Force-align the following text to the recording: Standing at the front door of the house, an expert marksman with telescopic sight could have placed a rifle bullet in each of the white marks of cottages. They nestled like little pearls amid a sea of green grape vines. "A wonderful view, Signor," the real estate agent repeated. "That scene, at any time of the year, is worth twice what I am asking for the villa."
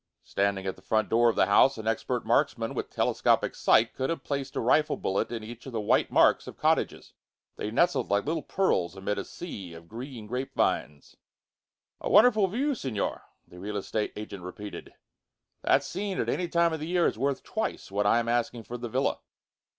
Standing 0.23 0.65
at 0.65 0.75
the 0.75 0.81
front 0.81 1.09
door 1.09 1.29
of 1.29 1.35
the 1.35 1.45
house, 1.45 1.77
an 1.77 1.85
expert 1.87 2.25
marksman 2.25 2.73
with 2.73 2.89
telescopic 2.89 3.53
sight 3.53 3.93
could 3.93 4.09
have 4.09 4.23
placed 4.23 4.55
a 4.55 4.59
rifle 4.59 4.97
bullet 4.97 5.31
in 5.31 5.43
each 5.43 5.67
of 5.67 5.73
the 5.73 5.79
white 5.79 6.09
marks 6.09 6.47
of 6.47 6.57
cottages. 6.57 7.13
They 7.55 7.69
nestled 7.69 8.09
like 8.09 8.25
little 8.25 8.41
pearls 8.41 8.95
amid 8.95 9.19
a 9.19 9.23
sea 9.23 9.75
of 9.75 9.87
green 9.87 10.25
grape 10.25 10.55
vines. 10.55 11.17
"A 11.99 12.09
wonderful 12.09 12.47
view, 12.47 12.73
Signor," 12.73 13.21
the 13.47 13.59
real 13.59 13.77
estate 13.77 14.11
agent 14.15 14.41
repeated. 14.43 14.91
"That 15.61 15.83
scene, 15.83 16.19
at 16.19 16.29
any 16.29 16.47
time 16.47 16.73
of 16.73 16.79
the 16.79 16.87
year, 16.87 17.05
is 17.05 17.19
worth 17.19 17.43
twice 17.43 17.91
what 17.91 18.07
I 18.07 18.17
am 18.17 18.27
asking 18.27 18.63
for 18.63 18.79
the 18.79 18.89
villa." 18.89 19.19